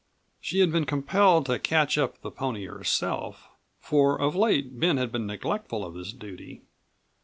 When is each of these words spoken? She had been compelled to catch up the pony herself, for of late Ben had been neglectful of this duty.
She 0.39 0.61
had 0.61 0.71
been 0.71 0.85
compelled 0.87 1.45
to 1.45 1.59
catch 1.59 1.95
up 1.95 2.21
the 2.21 2.31
pony 2.31 2.65
herself, 2.65 3.49
for 3.79 4.19
of 4.19 4.35
late 4.35 4.79
Ben 4.79 4.97
had 4.97 5.11
been 5.11 5.27
neglectful 5.27 5.85
of 5.85 5.93
this 5.93 6.11
duty. 6.11 6.63